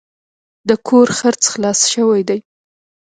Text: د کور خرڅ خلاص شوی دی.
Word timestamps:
د 0.69 0.71
کور 0.87 1.07
خرڅ 1.17 1.43
خلاص 1.53 1.79
شوی 1.93 2.21
دی. 2.29 2.39